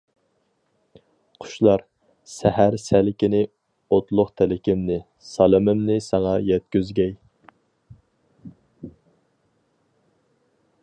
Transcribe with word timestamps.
قۇشلار، 1.43 1.83
سەھەر 2.35 2.77
سەلكىنى 2.85 3.41
ئوتلۇق 3.97 4.31
تىلىكىمنى، 4.41 4.97
سالىمىمنى 5.33 5.99
ساڭا 6.09 6.33
يەتكۈزگەي. 6.49 7.17